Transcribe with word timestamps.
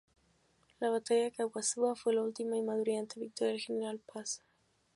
La 0.79 0.89
batalla 0.89 1.25
de 1.25 1.31
Caaguazú 1.31 1.93
fue 1.95 2.15
la 2.15 2.23
última 2.23 2.57
y 2.57 2.63
más 2.63 2.79
brillante 2.79 3.19
victoria 3.19 3.51
del 3.51 3.61
general 3.61 3.99
Paz. 4.11 4.41